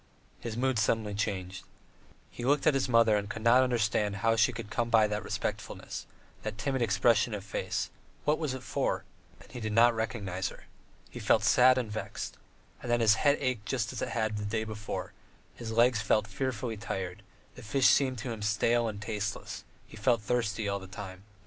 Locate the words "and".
3.17-3.29, 9.39-9.51, 11.77-11.91, 12.81-12.91, 17.49-17.57, 18.87-18.99